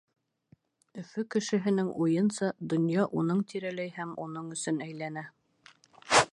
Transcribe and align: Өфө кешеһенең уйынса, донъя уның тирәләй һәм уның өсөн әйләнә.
Өфө 1.01 1.23
кешеһенең 1.35 1.91
уйынса, 2.05 2.49
донъя 2.73 3.05
уның 3.21 3.45
тирәләй 3.53 3.95
һәм 4.01 4.17
уның 4.27 4.51
өсөн 4.57 4.85
әйләнә. 4.87 5.29